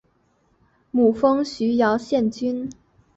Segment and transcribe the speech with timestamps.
[0.89, 2.67] 母封余姚县君。